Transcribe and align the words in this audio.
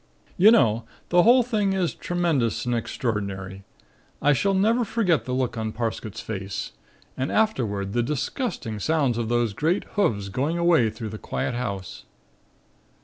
"You 0.35 0.49
know, 0.49 0.83
the 1.09 1.21
whole 1.21 1.43
thing 1.43 1.73
is 1.73 1.93
tremendous 1.93 2.65
and 2.65 2.73
extraordinary. 2.73 3.61
I 4.19 4.33
shall 4.33 4.55
never 4.55 4.83
forget 4.83 5.25
the 5.25 5.31
look 5.35 5.59
on 5.59 5.71
Parsket's 5.71 6.21
face. 6.21 6.71
And 7.15 7.31
afterward 7.31 7.93
the 7.93 8.01
disgusting 8.01 8.79
sounds 8.79 9.19
of 9.19 9.29
those 9.29 9.53
great 9.53 9.83
hoofs 9.93 10.29
going 10.29 10.57
away 10.57 10.89
through 10.89 11.09
the 11.09 11.19
quiet 11.19 11.53
house." 11.53 12.05